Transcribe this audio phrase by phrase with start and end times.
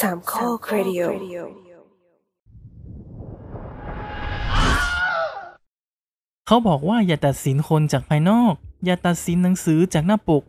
[0.00, 1.02] สามข้อครดิโอ
[6.46, 8.52] เขาบอกว่าอย่าตัดสินคนจากภายนอก
[8.84, 10.42] อย่าตัดสินหนังสือจากหน้าปก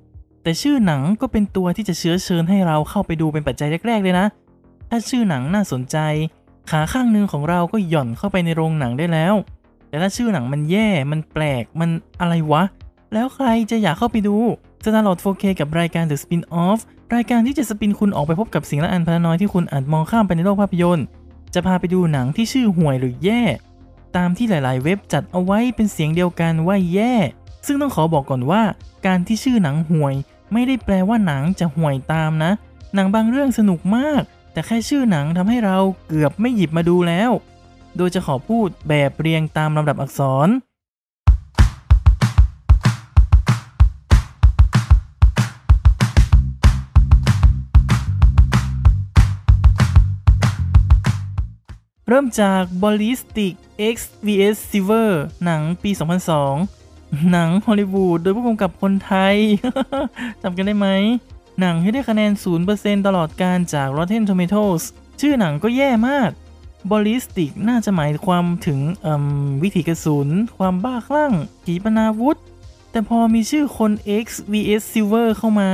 [0.44, 4.28] แต่ชื่อหนังก็เป็นตัวที่จะเชื้อเชิญให้เราเข้าไปดูเป็นปัจจัยแรก ๆ เลยนะ
[4.90, 5.98] ถ้าชื่อหนังน่าสนใจ
[6.70, 9.34] ขาข้างหนึ่งของเราก็หย่อนเข้าไปในโรงหนังได้แล้ว
[9.88, 11.90] แต่ถ้าชื่อหนังมันแย่ มันแปลก มัน
[12.20, 12.64] อะไรวะ
[13.14, 14.38] แล้วใครจะอยากเข้าไปดู
[14.84, 16.80] สตาร์ลอด 4K กับรายการ The Spin Off
[17.16, 21.06] รายการที่จะสปินคุณออกไปพบกับสิ่งละอันพละน้อยที่คุณอาจมองข้ามไปในโลกภาพยนตร์
[21.54, 23.44] จะพาไปดูหนังที่ชื่อห่วยหรือแย่
[24.16, 27.14] ตามที่หลาย ๆ เว็บจัดเอาไว้เป็นเสียงเดียวกันว่าแย่
[27.66, 28.62] ซึ่งต้องขอบอกก่อนว่า
[29.06, 30.14] การที่ชื่อหนังห่วย
[30.54, 32.52] ไม่ได้แปลว่าหนังจะห่วยตามนะ
[32.96, 34.22] หนังบางเรื่องสนุกมาก
[34.54, 37.32] แต่แค่ชื่อหนังทำให้เราเกือบไม่หยิบมาดูแล้ว
[37.98, 40.48] โดยจะขอพูดแบบเรียงตามลำดับอักษร
[52.12, 53.54] เริ่มจาก Ballistic
[53.94, 55.10] X vs Silver
[55.46, 55.92] หนังปี
[56.60, 59.36] 2002 หนังฮอลลีวูดโดยผู้กำกับคนไทย
[60.42, 60.88] จำกันได้ไหม
[61.60, 62.32] หนังที่ได้คะแนน
[62.70, 64.84] 0%ตลอดการจาก Rotten Tomatoes
[65.22, 66.30] ชื่อหนังก็แย่มาก
[66.92, 68.80] Ballistic น่าจะหมายความถึง
[69.62, 71.34] วิถีกระสุน ความบ้าคลั่ง
[71.66, 72.38] ขีปนาวุธ
[72.92, 73.92] แต่พอมีชื่อคน
[74.24, 75.70] X vs Silver เข้ามา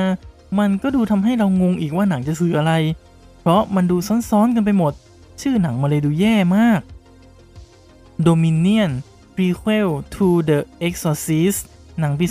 [0.59, 2.73] มันก็ดูทำให้เรางงอีกว่าหนังจะซื้ออะไร
[3.41, 3.97] เพราะมันดู
[4.29, 4.93] ซ้อนๆกันไปหมด
[5.41, 6.81] ชื่อหนังมาเลยดูแย่มาก
[8.27, 8.91] Dominion
[9.35, 11.61] Prequel to the Exorcist
[11.99, 12.25] หนังปี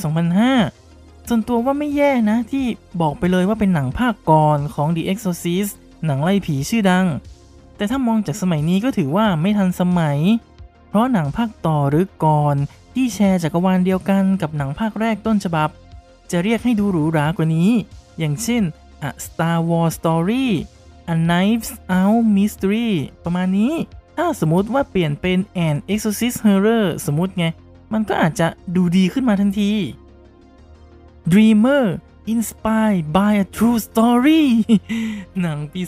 [0.61, 2.65] 2005 ส่วนตัวว่าไม่แย่นะที่
[3.01, 5.73] บอกไปเลยว่าเป็นหนังภาคก่อนของ The Exorcist
[6.07, 7.07] หนังไล่ผีชื่อดัง
[7.77, 10.19] แต่ถ้ามองจากสมัยนี้ก็ถือว่าไม่ทันสมัย
[10.89, 12.57] เพราะหนังภาคต่อหรือก่อน
[12.95, 15.69] ที่แชร์จักรวาลเดียวกันกับหนังภาคแรกต้นฉบับ
[16.31, 17.71] จะเรียกให้ดูหรูหรากว่านี้
[18.19, 18.63] อย่างเช่น
[19.09, 20.47] A Star Wars Story
[21.13, 22.91] A Knives Out Mystery
[23.25, 23.75] ประมาณนี้
[24.17, 27.47] ถ้าสมมติว่าเปลี่ยนเป็น An Exorcist Horror สมมติไง
[27.93, 29.73] มันก็อาจจะดูดีขึ้นมาทันที
[31.33, 31.85] Dreamer
[32.33, 34.43] Inspired by a True Story
[35.41, 35.81] หนังปี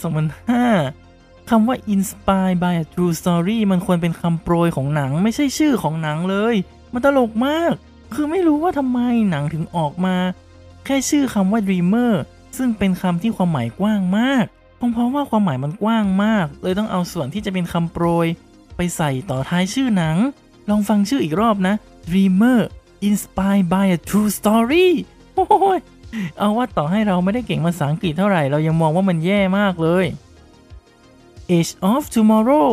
[0.72, 6.54] 2005 คำว่า Inspired by a True Story มันควรเป็นคำโปรยของหนังไม่ใช่ชื่อของหนังเลย
[6.92, 7.72] มันตลกมาก
[8.14, 8.98] คือไม่รู้ว่าทำไม
[9.30, 10.16] หนังถึงออกมา
[10.84, 12.12] แค่ชื่อคำว่า Dreamer
[12.56, 14.44] ซึ่งเป็นคำที่ความหมายกว้างมาก
[14.78, 18.26] คงเพราะว่าความหมายมันกว้างมาก เลยต้องเอาส่วนที่จะเป็นคำโปรย
[18.76, 20.16] ไปใส่ต่อท้ายชื่อหนัง
[20.70, 21.74] ลองฟังชื่ออีกรอบนะ
[22.08, 22.60] Dreamer
[23.08, 24.88] Inspired by a True Story
[25.34, 25.78] โอ้ย
[26.38, 30.06] เอาว่าต่อให้เราไม่ได้เก่งภาษาอังกฤษเท่าไหร่ เรายังมองว่ามันแย่มากเลย
[31.50, 32.68] Age of Tomorrow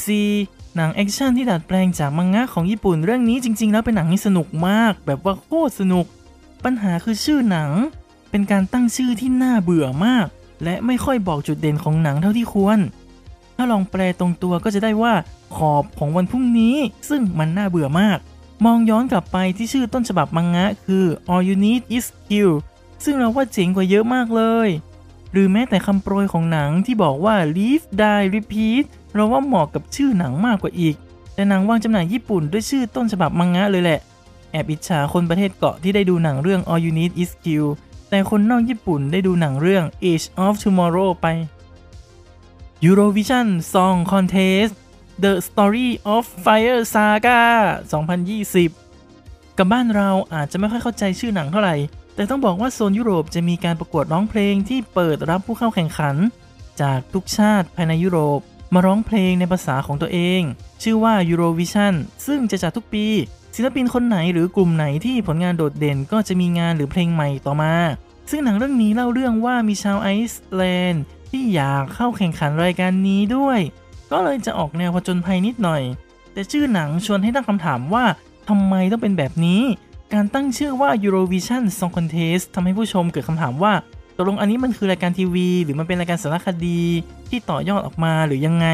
[0.00, 6.06] 2014 หนังแอคชั่นที่ดัดแปลงจากมังงะของญี่ปุ่นเรื่องนี้จริง ๆ แล้วเป็นหนังที่สนุกมาก แบบว่าโคตรสนุก
[6.64, 7.70] ปัญหาคือชื่อหนัง
[8.30, 10.26] เป็นการตั้งชื่อที่น่าเบื่อมาก
[10.64, 12.78] และไม่ค่อยบอกจุดเด่นของหนังเท่าที่ควร
[13.56, 15.14] ถ้าลองแปลตรงตัวก็จะได้ว่า
[15.56, 16.76] ขอบของวันพรุ่งนี้
[17.08, 18.18] ซึ่งมันน่าเบื่อมาก
[18.64, 22.52] มองย้อนกลับไปที่ชื่อต้นฉบับมังงะ คือ All You Need Is Kill
[23.04, 24.68] ซึ่งเราว่าเจ๋งกว่าเยอะมากเลย
[25.32, 28.84] หรือแม้แต่คำโปรยของหนังที่บอกว่า Live Die Repeat
[29.14, 30.94] เราว่าเหมาะกับชื่อหนังมากกว่าอีก
[31.34, 34.00] แต่หนังวางจำหน่ายญี่ปุ่นด้วยชื่อต้นฉบับมังงะเลยแหละ
[34.50, 37.66] แอบอิจฉาคนประเทศเกาะที่ได้ดูหนังเรื่อง All You Need Is Kill
[38.12, 41.26] แต่คนนอกญี่ปุ่นได้ดูหนังเรื่อง Age of Tomorrow ไป
[42.86, 44.72] Eurovision Song Contest
[45.24, 47.40] The Story of Fire Saga
[48.62, 51.76] 2020 กับบ้านเราอาจจะไม่ค่อยเข้าใจชื่อหนังเท่าไหร่
[52.14, 56.16] แต่ต้องบอกว่าโซนยุโรปจะมีการประกวดร้องเพลงที่เปิดรับผู้เข้าแข่งขัน
[56.80, 58.40] จากทุกชาติภายในยุโรป
[58.74, 60.42] มาร้องเพลงในภาษาของตัวเอง
[60.82, 61.94] ชื่อว่า Eurovision
[62.26, 63.06] ซึ่งจะจัดทุกปี
[63.56, 67.74] ศิลปินคนไหนหรือกลุ่มไหนที่ผลงานโดดเด่นก็จะมีงานหรือเพลงใหม่ต่อมา
[68.30, 73.60] ซึ่งหนังเรื่องนี้เล่าเรื่องว่ามีชาวไอซ์แลนด์ที่อยากเข้าแข่งขันรายการนี้ด้วย
[74.10, 75.82] ก็เลยจะออกแนวผจญภัยนิดหน่อย
[76.32, 78.04] แต่ชื่อหนังชวนให้ตั้งคำถามว่า
[78.48, 79.62] ทำไมต้องเป็นแบบนี้
[80.14, 83.72] การตั้งชื่อว่า Eurovision Song Contest ทำให้ผู้ชมเกิดคำถามว่า
[84.16, 86.82] ตกลงอันนี้มันคือรายการทีวี หรือมันเป็นรายการสารคดี
[87.30, 88.66] ที่ต่อยอดออกมาหรือยังไง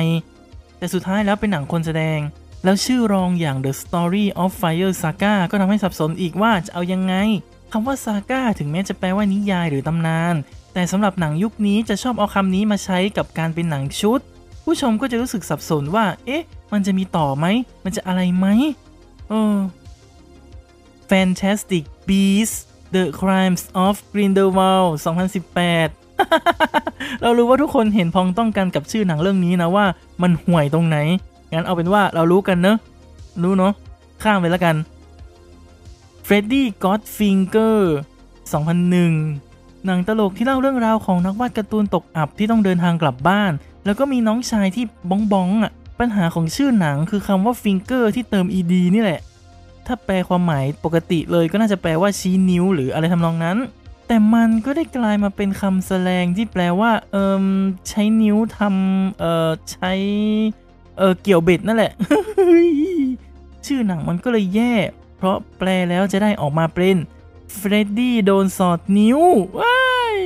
[0.78, 2.18] แต่สุดท้ายแล้วเป็นหนังคนแสดง
[2.64, 7.14] แล้วชื่อรองอย่าง The Story of Fire Saga ก็ทำให้สับสนอีกว่าจะเอายังไง
[7.72, 10.34] คำว่า Saga ถึงแม้จะแปลว่านิยายหรือตำนาน
[10.74, 14.20] แต่สำหรับหนังยุคนี้จะชอบเอาคำนี้มาใช้กับการเป็นหนังชุด
[14.64, 16.42] ผู้ชมก็จะรู้สึกสับสนว่า เอ๊ะ
[16.72, 17.46] มันจะมีต่อไหม
[17.84, 18.46] มันจะอะไรไหม
[19.28, 19.56] เออ
[21.10, 22.58] Fantastic Beasts
[22.94, 24.92] The Crimes of Grindelwald
[25.68, 29.86] 2018 เรารู้ว่าทุกคนเห็นพ้องต้องกันกับชื่อหนังเรื่องนี้นะว่า
[30.22, 30.96] มันห่วยตรงไหน
[31.52, 32.76] งั้นเอาเป็นว่าเรารู้กันเนอะ
[33.42, 33.72] รู้เนาะ
[34.22, 34.76] ข้ามไปแล้วกัน
[36.30, 37.78] Freddy Godfinger
[38.60, 43.52] 2001 หนังตลกที่เล่าเรื่องราวของนักวาดการ์ตูนตกอับที่ต้องเดินทางกลับบ้าน
[43.84, 49.20] แล้วก็มีน้องชายที่บ้องบ้องอะ ปัญหาของชื่อหนังคือคำว่า finger ที่เติม ed นี่แหละ
[49.86, 53.56] ถ้าแปลความหมายปกติเลยก็น่าจะแปลว่าชี้นิ้วหรืออะไรทำนองนั้น
[54.06, 57.44] แต่มันก็ได้กลายมาเป็นคำแสลงที่แปลว่า เอิ่ม
[57.88, 59.92] ใช้นิ้วทำเอ่อใช้
[60.98, 61.92] เออเกี่ยวเบ็ดนั่นแหละ
[63.66, 64.74] ชื่อหนังมันก็เลยแย่
[65.18, 66.96] เพราะแปลแล้วจะได้ออกมาเป็น
[67.54, 69.20] เฟรดดี้โดนสอดนิ้ว
[69.58, 69.80] ว้า
[70.16, 70.18] ย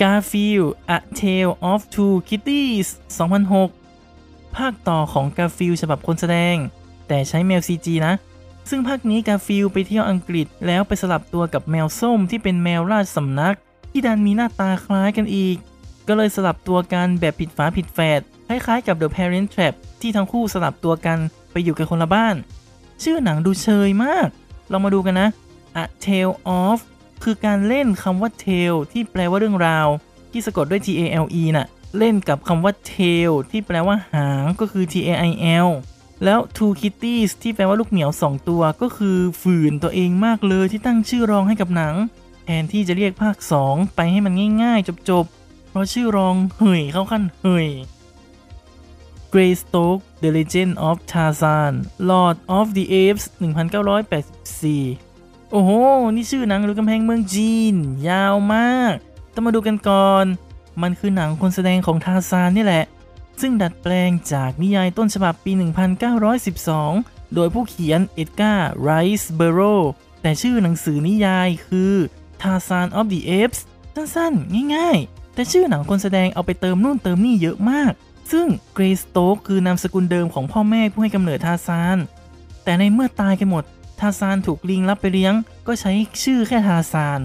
[0.00, 2.88] Garfield A Tale of Two Kitties
[3.66, 6.56] 2006 ภาคต่อของ Garfield ฉบับคนแสดง
[7.08, 8.14] แต่ใช้แมว CG นะ
[8.70, 13.56] ซึ่งภาคนี้ Garfield ไปเที่ยวอังกฤษแล้วไปสลับตัวกับแมวส้มที่เป็นแมวราชสำนัก
[13.90, 15.56] ที่ดันมีหน้าตาคล้ายกันอีก
[16.08, 21.18] ก็เลยสลับตัวกันแบบผิดฝาผิดแฝดคล้ายๆกับ The Parent Trap ที่ทั้งคู่สลับตัวกัน
[21.52, 22.34] ไปอยู่กันคนละบ้าน
[23.02, 24.28] ชื่อหนังดูเชยมาก
[24.72, 25.28] ลองมาดูกันนะ
[25.82, 26.78] A Tale of
[27.22, 29.88] คือการเล่นคำว่า tale ที่แปลว่าเรื่องราว
[30.30, 31.66] ที่สะกดด้วย T A L E น่ะ
[31.98, 35.32] เล่นกับคำว่า tail ที่แปลว่าหางก็คือ T A I
[35.66, 35.68] L
[36.24, 41.94] แล้ว two kitties ที่แปลว่าลูกเหมียวสองตัวก็คือฝืนตัวเองมากเลยที่ตั้งชื่อรองให้กับหนัง
[42.44, 47.68] แทนที่จะเรียกภาค 2 ไปให้มันง่ายๆ จบๆ เพราะชื่อรองเหยเข้าขั้นเหย
[49.36, 51.74] Greystoke The Legend of Tarzan
[52.10, 55.70] Lord of the Apes 1984 โอ้โห
[56.14, 57.74] นี่ชื่อหนังหรือกำแพงเมืองจีน
[58.08, 58.94] ยาวมาก
[59.34, 60.24] ต้องมาดูกันก่อน
[60.82, 62.84] มันคือหนังคนแสดงของทาซานนี่แหละ
[63.40, 65.52] ซึ่งดัดแปลงจากนิยายต้นฉบับปี
[66.62, 68.90] 1912 โดยผู้เขียนเอ็ดการ์ไร
[69.20, 69.60] ส์เบโร
[70.22, 71.92] แต่ชื่อหนังสือนิยายคือ
[72.42, 73.60] Tarzan of the Apes
[73.94, 77.92] สั้นๆ ง่ายๆ แต่ชื่อหนังคนแสดงเอาไปเติมนู่นเติมนี่เยอะมาก
[78.30, 81.96] ซึ่งเกรสโต๊กคือนามสกุลเดิมของพ่อแม่ผู้ให้กำเนิดทาซาน
[82.64, 83.64] แต่ในเมื่อตายกันหมด
[84.00, 85.34] ทาซานถูกลิงรับไปเลี้ยง
[85.66, 85.92] ก็ใช้
[86.22, 87.20] ชื่อแค่ทาซาน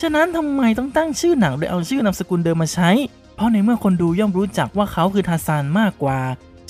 [0.00, 2.90] ฉะนั้นทำไมต้องตั้งชื่อหนังโดยเอาชื่อนามสกุลเดิมมาใช้
[3.34, 6.18] เพราะในเมื่อคนดูย่อมรู้จักว่าเขาคือทาซานมากกว่า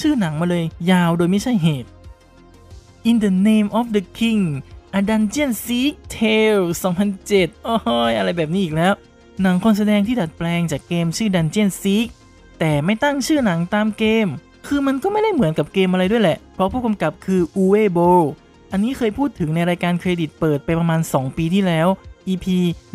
[0.00, 1.88] ชื่อหนังมาเลยยาวโดยไม่ใช่เหตุ
[3.08, 4.44] In the Name of the King
[4.98, 6.64] A Dungeon Seek Tale
[7.12, 8.92] 2007 โอ้ยอะไรแบบนี้อีกแล้ว
[9.42, 12.06] หนังคนแสดงที่ดัดแปลงจากเกมชื่อ Dungeon Seek
[12.60, 14.26] แต่ไม่ตั้งชื่อหนังตามเกม
[14.66, 17.98] คือมันก็ไม่ได้เหมือนกับเกมอะไรด้วยแหละ เพราะผู้กำกับคืออูเวโบ
[18.72, 21.88] อันนี้เคยพูดถึงในรายการเครดิตเปิดไปประมาณ 2 ปีที่แล้ว
[22.28, 22.46] EP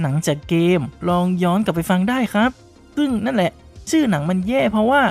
[0.01, 0.79] หนังจากเกม
[1.09, 2.51] ลองย้อนกลับไปฟังได้ครับ
[2.97, 3.51] ซึ่งนั่นแหละ
[3.89, 5.01] ชื่อหนังมันแย่เพราะว่า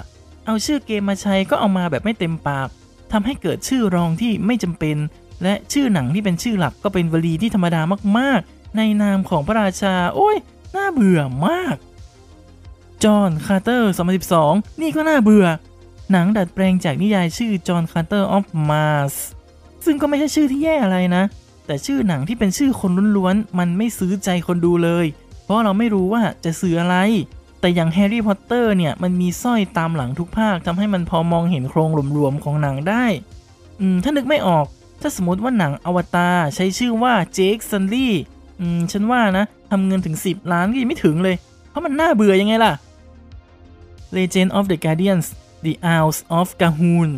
[0.47, 2.69] เอาชื่อเกมมาใช้ก็เอามาแบบไม่เต็มปาก
[3.12, 4.97] ทำให้เกิดชื่อรองที่ไม่จำเป็น
[5.43, 7.81] และชื่อหนังที่เป็นชื่อหลักก็เป็นวลีที่ธรรมดา
[8.19, 10.37] มากๆ ในนามของพระราชา โอ้ย
[10.75, 11.77] น่าเบื่อมาก
[13.05, 13.93] จอห์นคาร์เตอร์
[14.35, 15.47] 2012 นี่ก็น่าเบื่อ
[16.12, 19.15] หนังดัดแปลงจากนิยายชื่อ John Carter of Mars
[19.85, 21.25] ซึ่งก็ไม่ใช่ชื่อที่แย่อะไรนะ
[21.67, 25.06] แต่ชื่อหนังที่เป็นชื่อคนล้วนๆ มันไม่ซื้อใจคนดูเลย
[25.43, 26.97] เพราะเราไม่รู้ว่าจะสื่ออะไร
[27.61, 33.05] แต่อย่างแฮร์รี่พอตเตอร์เนี่ยมันมีสร้อยตามหลังทุกภาคทำให้มันพอมองเห็นโครงรวมๆของหนังได้
[33.81, 34.67] อืมถ้านึกไม่ออก
[35.00, 38.15] ถ้าสมมติว่าหนังอวตารใช้ชื่อว่าเจคซันลี่
[38.61, 41.37] อืมฉันว่านะทำเงินถึง 10 ล้านก็ยังไม่ถึงเลย
[41.71, 42.73] เพราะมันน่าเบื่อยังไงล่ะ
[44.16, 45.26] Legend of the Guardians
[45.66, 47.08] The Owls of Gahul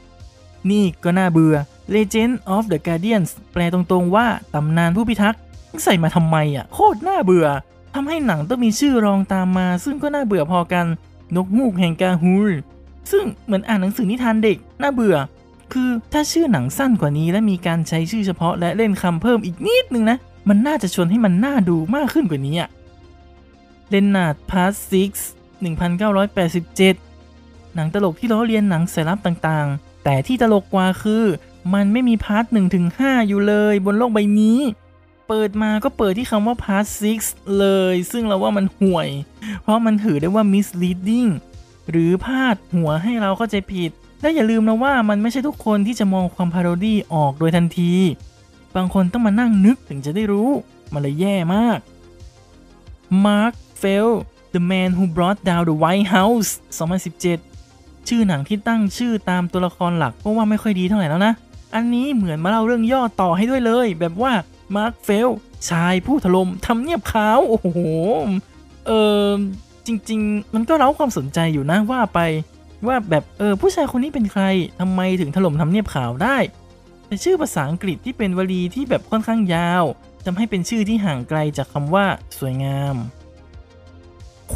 [0.00, 1.56] 2010 นี่ก็น่าเบื่อ
[1.94, 5.40] Legend of the Guardians แปลตรงๆว่าตำนานผู้พิทักษ์
[5.84, 7.46] ใส่มาทำไมอะ โคตรน่าเบื่อ
[7.94, 10.86] ทำให้หนังต้องมีชื่อรองตามมา ซึ่งก็น่าเบื่อพอกัน
[11.36, 12.50] นกฮูกแห่งกาฮูล
[13.10, 15.16] ซึ่งเหมือนอ่านหนังสือนิทานเด็ก น่าเบื่อ
[15.72, 22.68] คือถ้าชื่อหนังสั้นกว่านี้และมีการใช้ชื่อเฉพาะและเล่นคำเพิ่มอีกนิดนึงนะ มันน่าจะชวนให้มันน่าดูมากขึ้นกว่านี้อะ
[23.90, 24.74] เลนนาร์ด Part
[25.62, 31.24] 1987 หนังตลกที่ล้อเลียนหนังสายลับต่างๆ แต่ที่ตลกกว่าคือ
[31.74, 34.58] มันไม่มี part 1ถึง5อยู่เลยบนโลกใบนี้
[35.28, 36.84] เปิดมาก็เปิดที่คำว่า part
[37.22, 39.08] 6เลย ซึ่งเราว่ามันห่วย
[39.62, 41.30] เพราะมันถือได้ว่า misleading
[41.90, 47.92] หรือพาดหัวให้เราเข้าใจผิด และอย่าลืมนะว่ามันไม่ใช่ทุกคนที่จะมองความพาโรดี้ออกโดยทันที
[48.76, 50.50] บางคนต้องมานั่งนึกถึงจะได้รู้
[50.92, 51.78] มันเลยแย่มาก
[53.24, 54.10] Mark Fell
[54.56, 56.50] The Man Who Brought Down the White House
[57.28, 61.32] 2017 ชื่อหนังที่ตั้งชื่อตามตัวละครหลักก็ว่าไม่ค่อยดีเท่าไหร่แล้วนะ
[61.74, 64.32] อันนี้เหมือนมาเล่าเรื่องย่อต่อให้ด้วยเลย แบบว่า
[64.74, 65.30] Mark Fell
[65.68, 67.78] ชายผู้ถล่มทำเนียบขาว โอ้โห
[68.86, 68.90] เอ
[69.26, 69.28] อ
[69.86, 72.18] จริง ๆ มันก็เร้าความสนใจอยู่นะว่าไป
[72.86, 74.42] ว่าแบบเออผู้ชายคนนี้เป็นใคร
[74.80, 76.36] ทำไมถึงถล่มทำเนียบขาวได้
[77.06, 79.84] แต่ชื่อภาษาอังกฤษที่เป็นวลีที่แบบค่อนข้างยาว
[80.24, 82.06] ทำให้เป็นชื่อที่ห่างไกลจากคำว่า
[82.38, 82.96] สวยงาม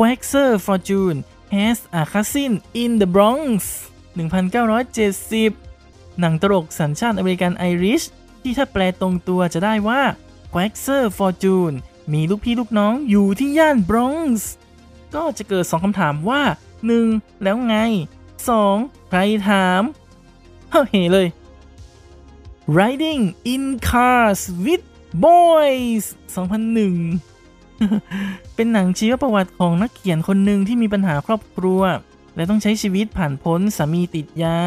[0.03, 5.53] Quaxer Fortune has a cousin in the Bronx 1970
[6.21, 8.03] หนังตลกสัญชาติอเมริกันไอริช
[8.43, 10.03] ที่ถ้าแปลตรงตัวจะได้ว่า
[10.53, 11.75] Quaxer Fortune
[12.13, 14.53] มีลูกพี่ลูกน้องอยู่ที่ย่านบรอนซ์
[15.15, 16.43] ก็จะเกิดสองคำถามว่า
[16.93, 17.43] 1.
[17.43, 17.75] แล้วไง
[18.45, 19.11] 2.
[19.11, 19.83] ใครถาม
[20.71, 21.27] เฮ้เฮเลย
[22.79, 24.85] Riding in Cars with
[25.25, 26.05] Boys
[26.35, 27.30] 2001
[28.55, 31.83] เป็นหนังชีวประวัติของนักเขียนคนหนึ่งที่มีปัญหาครอบครัว
[32.37, 34.59] และต้องใช้ชีวิตผ่านพ้นสามีติดยา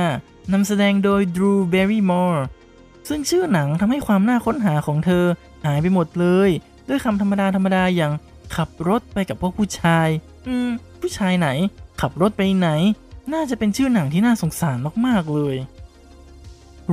[0.54, 2.42] นำแสดงโดย Drew Barrymore
[3.10, 5.26] ซึ่งชื่อหนังทำให้ความน่าค้นหาของเธอ
[5.66, 6.50] หายไปหมดเลย
[6.90, 8.14] ด้วยคำธรรมดาธรรมดาอย่าง
[8.56, 10.08] ขับรถไปกับพวกผู้ชาย
[10.48, 10.70] อืม
[11.02, 11.48] ผู้ชายไหน
[12.02, 12.70] ขับรถไปไหน
[13.34, 15.56] น่าจะเป็นชื่อหนังที่น่าสงสารมาก ๆ เลย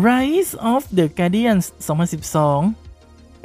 [0.07, 2.90] Rise of the Guardians 2012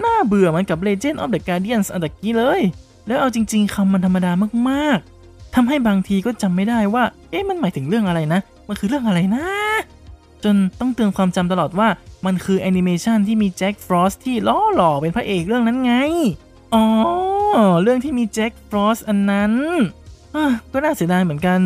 [0.04, 2.62] น่าเบื่อมือนกับ Legend of the Guardians อันตะกี้เลย
[3.08, 4.32] แล้วเอาจริง ๆคำมันธรรมดา
[4.70, 9.46] มากๆทำให้บางทีก็จำไม่ได้ว่า เอ๊ะมันหมายถึงเรื่องอะไรนะ มันคือเรื่องอะไรนะ
[10.44, 11.88] จนต้องเตือนความจำตลอดว่า
[12.26, 15.94] มันคือแอนิเมชันที่มีแจ็คฟรอสที่ล้อหล่อเป็นพระเอกเรื่องนั้นไง
[16.74, 16.86] อ๋อ
[17.84, 19.54] เรื่องที่มีแจ็คฟรอสอันนั้น
[20.72, 21.62] ก็น่าเสียดายเหมือนกัน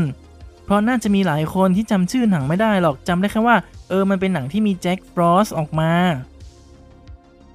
[0.65, 3.55] เพราะน่าจะมีหลายคนที่จำชื่อหนังไม่ได้หรอกจำได้แค่ว่า
[3.89, 5.91] เออมันเป็นหนังที่มีแจ็คฟรอสออกมา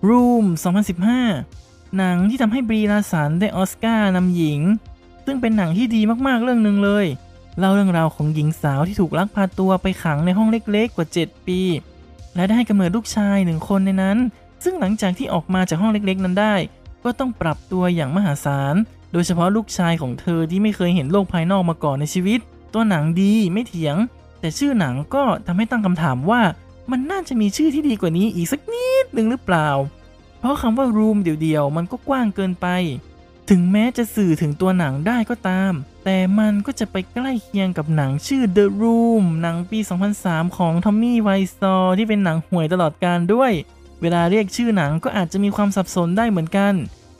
[0.08, 0.44] Room
[1.20, 4.60] 2015 หนังที่ทำให้บรีลาสันได้ออสการ์นำหญิง
[5.24, 7.06] ซึ่งเป็นหนังที่ดีมากๆเรื่องหนึ่งเลย
[7.58, 11.60] เล่าเรื่องราวของหญิงสาวที่ถูกลักพาตัวไปขังในห้องเล็กๆกว่า 7 ปี
[12.34, 14.18] และได้ให้กำเนิดลูกชายหนึ่งคนในนั้น
[14.64, 16.54] ซึ่งหลังจากที่ออกมาจากห้องเล็กๆ นั้นได้
[17.04, 18.74] ก็ต้องปรับตัวอย่างมหาศาล
[19.12, 22.40] โดยเฉพาะลูกชายของเธอที่ไม่เคยเห็นโลกภายนอกมาก่อนในชีวิต
[22.74, 23.96] ตัวหนังดีไม่เถียง
[24.40, 26.40] แต่ชื่อหนังก็ทำให้ตั้งคำถามว่า
[26.90, 29.68] มันน่าจะมีชื่อที่ดีกว่านี้อีกสักนิดหนึ่งหรือเปล่า
[30.40, 32.66] เพราะคำว่า room เดียวๆ มันก็กว้างเกินไป
[33.50, 35.72] ถึงแม้จะสื่อถึงตัวหนังได้ก็ตาม
[36.04, 39.78] แต่มันก็จะไปใกล้เคียงกับหนังชื่อ The Room หนังปี
[40.18, 43.52] 2003 ของทอมมี่ไวซอร์ที่เป็นหนังห่วยตลอดการด้วย
[44.00, 46.74] เวลาเรียกชื่อหนังก็อาจจะมีความสับสนได้เหมือนกัน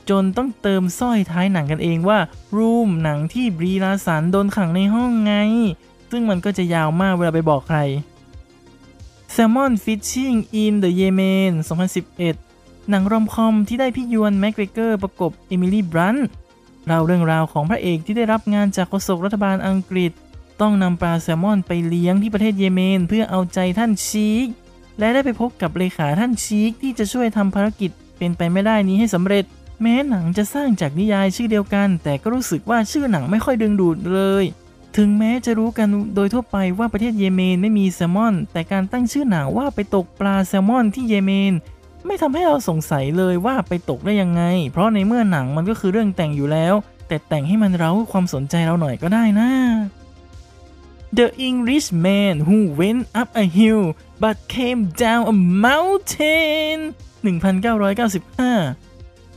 [0.09, 2.19] จนต้องเติมสร้อยท้ายหนังกันเองว่า
[2.57, 5.33] Room หนังที่บรีลาสันโดนขังในห้องไง
[6.11, 7.79] ซึ่งมันก็จะยาวมากเวลาไปบอกใคร
[9.35, 11.51] Salmon Fishing in the Yemen
[12.23, 16.27] 2011 หนังรอมคอมที่ได้พี่ยวนแม็กเกรเกอร์ประกบเอมิลี่บรันท์
[16.85, 20.11] เล่าเรื่องราวของพระเอกที่ได้รับงานจากโฆษกรัฐบาลอังกฤษ
[20.61, 24.47] ต้องนำปลาแซลมอนไปเลี้ยงที่ประเทศเยเมน เพื่อเอาใจท่านชีก
[24.99, 29.45] และได้ไปพบกับเลขาท่านชีกที่จะช่วยทำภารกิจเป็นไปไม่ได้นี้ให้สำเร็จ
[29.81, 34.45] แม้หนังจะสร้างจากนิยายชื่อเดียวกัน แต่ก็รู้สึกว่าชื่อหนังไม่ค่อยดึงดูดเลย
[34.99, 41.53] ถึงแม้จะรู้กันโดยทั่วไปว่าประเทศเยเมนไม่มีแซลมอน แต่การตั้งชื่อหนังว่าไปตกปลาแซลมอนที่เยเมน
[42.05, 46.73] ไม่ทำให้เราสงสัยเลยว่าไปตกได้ยังไง เพราะในเมื่อหนังมันก็คือเรื่องแต่งอยู่แล้ว
[47.07, 49.49] แต่แต่งให้มันเร้าความสนใจเราหน่อยก็ได้นะ
[51.17, 53.83] The Englishman who went up a hill
[54.23, 55.35] but came down a
[55.65, 56.77] mountain
[57.23, 58.84] 1995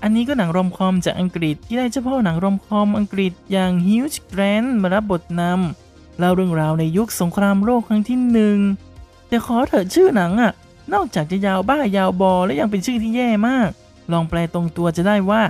[0.03, 8.59] อันนี้ก็หนังรอมคอมจากอังกฤษที่ได้เจ้าพ่อหนังรอมคอมอังกฤษอย่างฮิวจ์แกรนท์มารับบทนำเล่าเรื่องราวในยุคสงครามโลกครั้งที่หนึ่ง
[9.29, 10.53] แต่ขอเถอะชื่อหนังอะ
[10.93, 13.71] นอกจากจะยาวบ้ายาวบอและยังเป็นชื่อที่แย่มาก
[14.13, 15.43] ลองแปลตรงตัวจะได้ว่า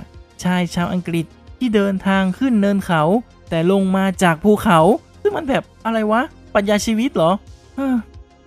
[0.43, 1.25] ชายชาวอังกฤษ
[1.57, 3.03] ที่เดินทางขึ้นเนินเขา
[3.49, 4.79] แต่ลงมาจากภูเขา
[5.21, 6.21] ซึ่งมันแบบอะไรวะ
[6.53, 7.31] ปรัชญาชีวิตเหรอ
[7.75, 7.95] เฮ้อ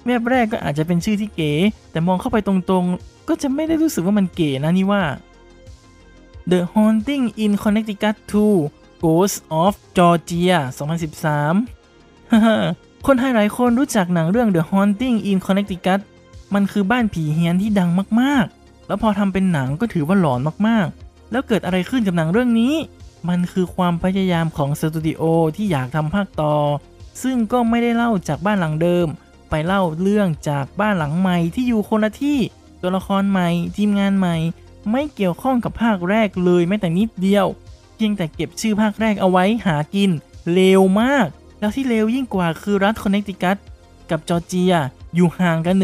[0.06, 1.52] แวบแรกก็อาจจะเป็นชื่อที่เก๋
[1.90, 5.02] แต่มองเข้าไปตรงๆ ก็จะไม่ได้รู้สึกว่ามันเก๋นะนี่ว่า
[6.50, 8.70] The Haunting in Connecticut 2
[9.02, 16.00] Ghost of Georgia 2013 คนไทยหลายคนรู้จักหนังเรื่อง The Haunting in Connecticut
[16.54, 22.75] มันคือบ้านผีเฮียนที่ดังมากๆ แล้วพอทำเป็นหนังก็ถือว่าหลอนมากๆ แล้วเกิดอะไรขึ้นกับหนังเรื่องนี้
[23.28, 25.22] มันคือความพยายามของสตูดิโอ
[25.56, 26.54] ที่อยากทำภาคต่อ
[27.22, 29.06] ซึ่งก็ไม่ได้เล่าจากบ้านหลังเดิม
[29.50, 32.38] ไปเล่าเรื่องจากบ้านหลังใหม่ที่อยู่คนละที่
[32.82, 34.37] ตัวละครใหม่ ทีมงานใหม่
[34.91, 37.47] ไม่เกี่ยวข้องกับภาคแรกเลยแม้แต่นิดเดียว
[37.95, 40.11] เพียงแต่เก็บชื่อภาคแรกเอาไว้หากิน
[40.53, 41.27] เลวมาก
[41.61, 43.57] แล้วที่เลวยิ่งกว่าคือรัฐคอนเนคติคัต
[44.11, 44.75] กับจอร์เจีย
[45.15, 45.77] อยู่ห่างกัน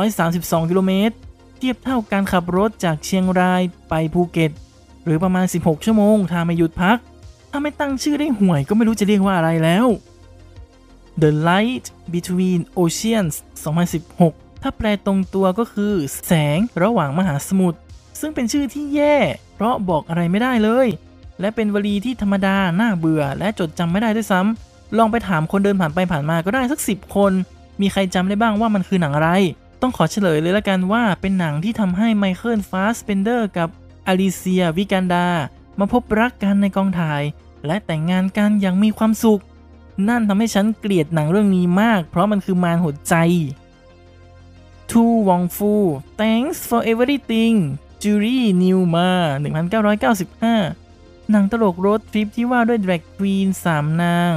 [0.00, 1.14] 1,632 กิโลเมตร
[1.58, 4.50] เทียบเท่าการขับรถจากเชียงรายไปภูเก็ต
[5.04, 6.98] หรือประมาณ 16 ชั่วโมงถ้าไม่หยุดพัก
[7.50, 9.86] ถ้าไม่ตั้งชื่อได้ห่วยก็ไม่รู้จะเรียกว่าอะไรแล้ว
[11.22, 13.34] The Light Between Oceans
[13.98, 15.92] 2016 ถ้าแปลตรงตัวก็คือ
[16.26, 17.78] แสงระหว่างมหาสมุทร
[18.20, 19.16] ซึ่งเป็นชื่อที่แย่
[19.54, 20.88] เพราะบอกอะไรไม่ได้เลย
[21.40, 27.32] และเป็นวลีที่ธรรมดา น่าเบื่อ และจดจำไม่ได้ด้วยซ้ำลองไปถามคนเดินผ่านไปผ่านมาก็ได้สักสิบคน
[27.80, 29.30] มีใครจำได้บ้างว่ามันคือหนังอะไร
[29.82, 33.68] ต้องขอเฉลยเลยละกันว่าเป็นหนังที่ทำให้ไมเคิลฟาสเปนเดอร์กับ
[34.06, 35.26] อลิเซียวิกันเดอร์
[35.78, 37.22] มาพบรักกันในกองถ่าย
[37.66, 39.42] และแต่งงานกันอย่างมีความสุข
[40.08, 43.14] นั่นทำให้ฉันเกลียดหนังเรื่องนี้มาก เพราะมันคือมารหัวใจ
[44.90, 45.72] To Wong Fu
[46.20, 47.56] Thanks for everything
[48.02, 49.10] จูรี่นิวมา
[50.00, 54.32] 1995 หนังตลกรถทริปที่ว่าด้วยแดรกควีนสามนาง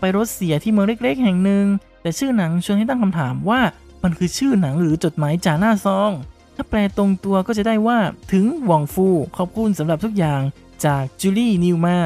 [0.00, 1.64] ไปรถเสียที่เมืองเล็กๆ แห่งหนึ่ง
[2.02, 3.60] แต่ชื่อหนังชวนให้ตั้งคำถามว่า
[4.02, 6.10] มันคือชื่อหนังหรือจดหมายจ่าหน้าซอง
[6.56, 7.98] ถ้าแปลตรงตัวก็จะได้ว่า
[8.32, 10.40] ถึงหว่องฟูขอบคุณสำหรับทุกอย่าง
[10.84, 11.98] จากจูลี่นิวมา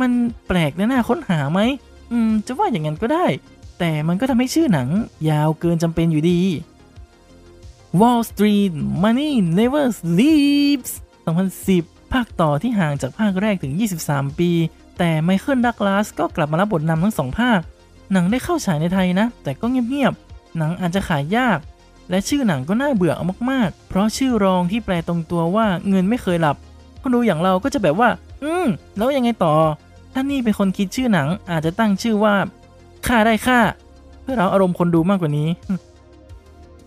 [0.00, 0.10] มัน
[0.46, 1.60] แปลกและน่าค้นหาไหม
[2.10, 3.26] อืม จะว่าอย่างนั้นก็ได้
[3.78, 4.88] แต่มันก็ทำให้ชื่อหนัง
[5.30, 6.40] ยาวเกินจำเป็นอยู่ดี
[7.92, 10.90] Wall Street Money Never Sleeps
[11.50, 13.72] 2010 ภาคต่อที่ห่างจากภาคแรกถึง
[14.04, 14.50] 23 ปี
[14.98, 17.60] แต่ไมเคิลดักลาสก็กลับมารับบทนำทั้งสองภาค
[18.12, 21.58] หนังได้เข้าฉายในไทยนะ แต่ก็เงียบๆ หนังอาจจะขายยาก
[22.10, 26.56] และชื่อหนังก็น่าเบื่อเอามากๆ เพราะชื่อรองที่แปลตรงตัวว่าเงินไม่เคยหลับ
[27.00, 28.08] คนดูอย่างเราก็จะแบบว่า
[28.42, 28.66] อืม
[28.96, 29.54] แล้วยังไงต่อ
[30.12, 32.34] ถ้านี่เป็นคนคิดชื่อหนังอาจจะตั้งชื่อว่า
[33.06, 33.60] ค่าได้ค่า
[34.22, 35.48] เพื่อเราอารมณ์คนดูมากกว่านี้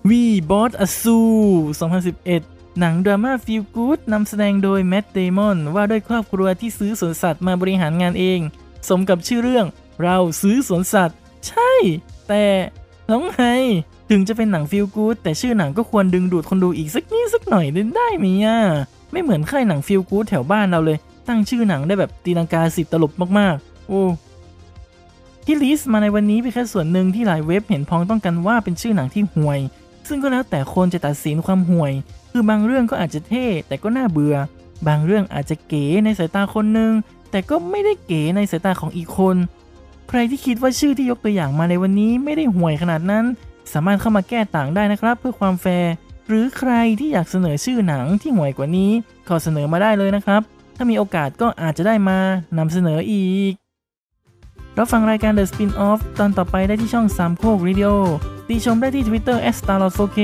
[0.10, 1.72] We Bought a Zoo
[2.10, 8.40] 2011 หนังดราม่าฟีลกู๊ดนำแสดงโดยแมตต์เดมอนว่าด้วยครอบครัวที่ซื้อสวนสัตว์มาบริหารงานเอง
[8.90, 9.66] สมกับชื่อเรื่อง
[10.04, 11.18] เราซื้อสวนสัตว์
[11.48, 11.72] ใช่
[12.28, 12.46] แต่
[13.08, 13.42] แล้วไง
[14.10, 17.66] ถึงจะเป็นหนังฟีลกู๊ดแต่ชื่อหนังก็ควรดึงดูดคนดูอีกสักนิดสักหน่อย
[17.96, 18.58] ได้ไหมอะ
[19.12, 24.02] ไม่เหมือนค่ายหนังฟีลกู๊ดแถวบ้านเราเลย ตั้งชื่อหนังได้แบบตีลังกาสิบตลบมากๆ โอ้
[25.46, 29.60] ที่ลิสต์มาในวันนี้เป็นแค่ส่วนหนึ่งที่หลายเว็บเห็นพ้องต้องกันว่าเป็นชื่อหนังที่ห่วย
[30.08, 31.94] ซึ่งก็แล้วแต่คนจะตัดสินความห่วย
[32.32, 34.36] คือบางเรื่องก็อาจจะเท่แต่ก็น่าเบื่อ
[34.88, 36.92] บางเรื่องอาจจะเก๋ในสายตาคนหนึ่ง
[37.32, 39.36] แต่ก็ไม่ได้เก๋ในสายตาของอีกคน
[40.10, 43.26] ใครที่คิดว่าชื่อที่ยกตัวอย่างมาในวันนี้ไม่ได้ห่วยขนาดนั้น
[43.74, 45.92] สามารถเข้ามาแก้ต่างได้นะครับ เพื่อความแฟร์
[46.28, 48.92] หรือใครที่อยากเสนอชื่อหนังที่ห่วยกว่านี้
[49.28, 50.42] ขอเสนอมาได้เลยนะครับ
[50.76, 52.18] ถ้ามีโอกาสก็อาจจะได้มา
[52.58, 53.54] นำเสนออีก
[54.78, 57.90] รับฟังรายการ The Spin-off ตอนต่อไปได้ที่ช่องสามโคกรีดิโอ
[58.52, 60.20] ติชมได้ที่ Twitter @starlord4k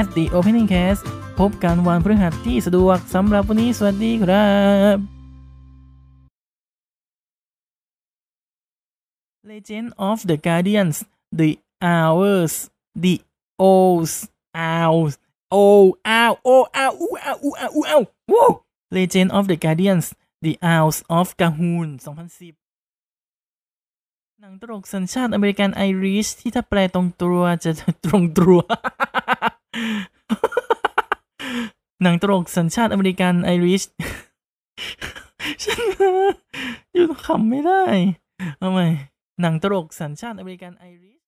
[0.00, 1.02] at the opening cast
[1.38, 4.48] พบกันวันพฤหัสที่สะดวกสำหรับวันนี้สวัสดีครับ
[4.94, 4.96] บ
[9.50, 10.96] Legend of the Guardians
[11.40, 11.50] The
[11.90, 12.54] Hours
[13.04, 13.14] The
[13.70, 14.12] Owls
[14.76, 15.14] Owls
[15.60, 15.84] Oh
[16.22, 18.50] Ow Oh Ow Ooh Ow Ooh Ow Ooh Ow Woo
[18.98, 20.06] Legend of the Guardians
[20.44, 22.61] The Owls of Gahun 2010
[24.44, 27.70] หนังตลกสัญชาติอเมริกันไอริชที่ถ้าแปลตรงตัวจะ
[28.06, 28.60] ตรงตัว
[32.02, 33.82] หนังตลกสัญชาติอเมริกันไอริช
[35.64, 35.80] ฉัน
[36.92, 37.82] อยู่ขำไม่ได้
[38.58, 38.86] เอาใหม่
[39.40, 41.20] หนังตลกสัญชาติอเมริกันไอริช